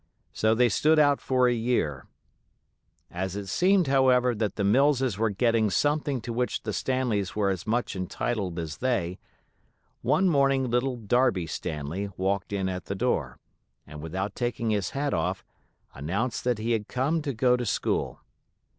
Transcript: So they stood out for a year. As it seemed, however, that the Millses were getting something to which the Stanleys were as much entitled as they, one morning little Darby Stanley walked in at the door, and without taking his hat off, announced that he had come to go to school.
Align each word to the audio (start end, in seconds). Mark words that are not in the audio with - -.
So 0.33 0.55
they 0.55 0.67
stood 0.67 0.97
out 0.97 1.21
for 1.21 1.47
a 1.47 1.53
year. 1.53 2.07
As 3.11 3.35
it 3.35 3.45
seemed, 3.45 3.85
however, 3.85 4.33
that 4.33 4.55
the 4.55 4.63
Millses 4.63 5.19
were 5.19 5.29
getting 5.29 5.69
something 5.69 6.21
to 6.21 6.33
which 6.33 6.63
the 6.63 6.73
Stanleys 6.73 7.35
were 7.35 7.51
as 7.51 7.67
much 7.67 7.95
entitled 7.95 8.57
as 8.57 8.77
they, 8.77 9.19
one 10.01 10.27
morning 10.27 10.71
little 10.71 10.97
Darby 10.97 11.45
Stanley 11.45 12.09
walked 12.17 12.51
in 12.51 12.67
at 12.67 12.85
the 12.85 12.95
door, 12.95 13.37
and 13.85 14.01
without 14.01 14.33
taking 14.33 14.71
his 14.71 14.89
hat 14.97 15.13
off, 15.13 15.45
announced 15.93 16.45
that 16.45 16.57
he 16.57 16.71
had 16.71 16.87
come 16.87 17.21
to 17.21 17.31
go 17.31 17.55
to 17.55 17.63
school. 17.67 18.21